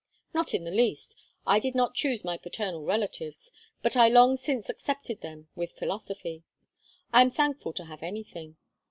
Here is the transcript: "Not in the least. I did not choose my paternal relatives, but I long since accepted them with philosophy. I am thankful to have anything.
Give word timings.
"Not 0.33 0.55
in 0.55 0.63
the 0.63 0.71
least. 0.71 1.13
I 1.45 1.59
did 1.59 1.75
not 1.75 1.93
choose 1.93 2.23
my 2.23 2.35
paternal 2.35 2.81
relatives, 2.83 3.51
but 3.83 3.95
I 3.95 4.07
long 4.07 4.35
since 4.35 4.67
accepted 4.67 5.21
them 5.21 5.47
with 5.55 5.73
philosophy. 5.77 6.43
I 7.13 7.21
am 7.21 7.29
thankful 7.29 7.73
to 7.73 7.85
have 7.85 8.01
anything. 8.01 8.55